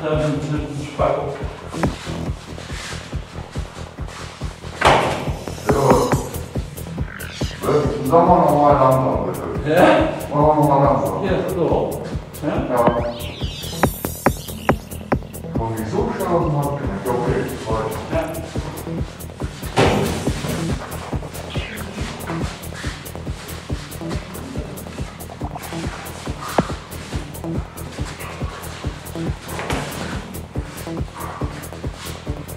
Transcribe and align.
Spargel. 0.00 1.24
So. 5.66 6.10
Wir 7.60 8.02
zusammen 8.02 8.28
nochmal 8.28 8.74
langsam, 8.74 9.26
bitte. 9.26 9.74
Ja? 9.74 9.84
Machen 10.34 10.46
wir 10.46 10.54
nochmal 10.54 10.80
langsam. 10.84 11.24
Ja, 11.24 11.30
so. 11.54 12.02
Ja? 12.42 12.54
Ja. 12.74 12.80
Komm 15.58 15.74
nicht 15.74 15.90
so 15.90 16.08
schnell 16.16 16.28
aus 16.28 16.44
dem 16.44 16.99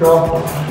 그. 0.00 0.69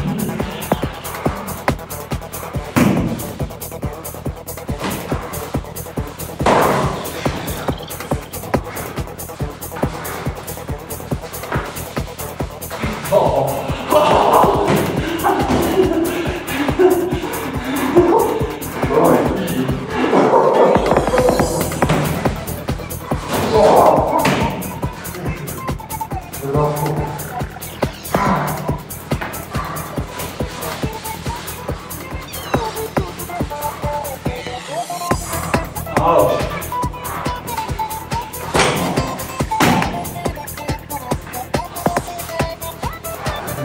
아우. 36.01 36.29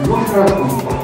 이건 0.03 0.25
그래야 0.25 0.94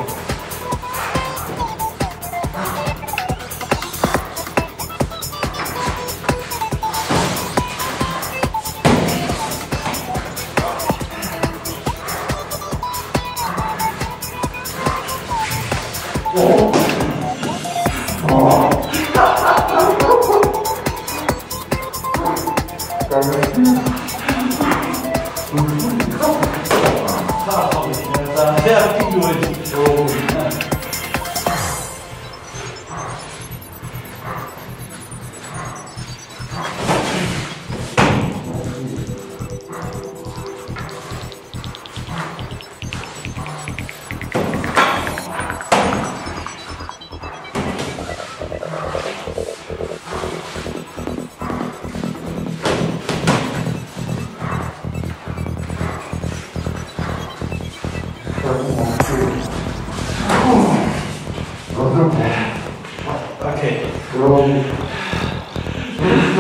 Valeu. 28.72 29.01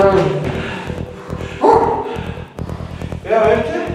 Thank 0.01 0.45
you. 0.45 0.51
É 3.24 3.90